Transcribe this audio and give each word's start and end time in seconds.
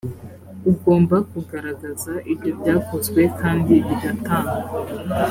ugomba 0.71 1.15
kugaragaza 1.31 2.13
ibyo 2.31 2.51
byakozwe 2.59 3.21
kandi 3.39 3.73
bigatangwa 3.85 4.57